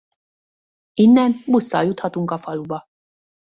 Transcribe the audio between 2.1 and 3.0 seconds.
a faluba.